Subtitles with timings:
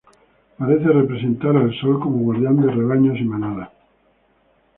[0.57, 3.69] Parece representar al sol como guardián de rebaños y manadas.